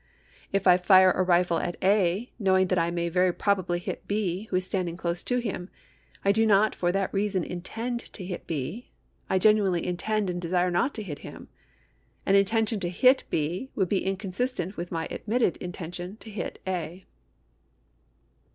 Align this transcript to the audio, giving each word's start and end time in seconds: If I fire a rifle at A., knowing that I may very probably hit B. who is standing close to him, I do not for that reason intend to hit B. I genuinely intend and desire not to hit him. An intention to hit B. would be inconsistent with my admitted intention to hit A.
If 0.51 0.65
I 0.65 0.77
fire 0.77 1.11
a 1.11 1.21
rifle 1.21 1.59
at 1.59 1.77
A., 1.83 2.31
knowing 2.39 2.69
that 2.69 2.79
I 2.79 2.89
may 2.89 3.07
very 3.07 3.31
probably 3.31 3.77
hit 3.77 4.07
B. 4.07 4.45
who 4.49 4.55
is 4.55 4.65
standing 4.65 4.97
close 4.97 5.21
to 5.21 5.37
him, 5.37 5.69
I 6.25 6.31
do 6.31 6.43
not 6.43 6.73
for 6.73 6.91
that 6.91 7.13
reason 7.13 7.43
intend 7.43 7.99
to 8.13 8.25
hit 8.25 8.47
B. 8.47 8.89
I 9.29 9.37
genuinely 9.37 9.85
intend 9.85 10.27
and 10.27 10.41
desire 10.41 10.71
not 10.71 10.95
to 10.95 11.03
hit 11.03 11.19
him. 11.19 11.49
An 12.25 12.33
intention 12.33 12.79
to 12.79 12.89
hit 12.89 13.25
B. 13.29 13.69
would 13.75 13.89
be 13.89 14.03
inconsistent 14.03 14.75
with 14.75 14.91
my 14.91 15.07
admitted 15.11 15.55
intention 15.57 16.17
to 16.21 16.31
hit 16.31 16.59
A. 16.65 17.05